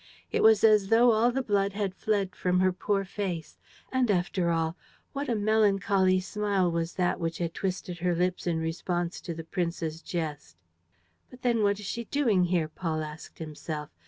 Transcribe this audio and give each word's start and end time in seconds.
It 0.31 0.41
was 0.41 0.63
as 0.63 0.87
though 0.89 1.11
all 1.11 1.31
the 1.31 1.43
blood 1.43 1.73
had 1.73 1.93
fled 1.93 2.35
from 2.35 2.59
her 2.59 2.73
poor 2.73 3.05
face. 3.05 3.59
And, 3.91 4.09
after 4.09 4.49
all, 4.49 4.75
what 5.13 5.29
a 5.29 5.35
melancholy 5.35 6.19
smile 6.19 6.71
was 6.71 6.93
that 6.95 7.19
which 7.19 7.37
had 7.37 7.53
twisted 7.53 7.99
her 7.99 8.15
lips 8.15 8.47
in 8.47 8.57
response 8.57 9.21
to 9.21 9.35
the 9.35 9.43
prince's 9.43 10.01
jest! 10.01 10.57
"But 11.29 11.43
then 11.43 11.61
what 11.61 11.79
is 11.79 11.85
she 11.85 12.05
doing 12.05 12.45
here?" 12.45 12.67
Paul 12.67 13.03
asked 13.03 13.37
himself. 13.37 13.91